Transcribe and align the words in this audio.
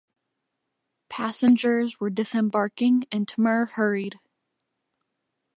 Passengers 1.09 1.99
were 1.99 2.09
disembarking, 2.09 3.03
and 3.11 3.27
Timur 3.27 3.65
hurried. 3.67 4.19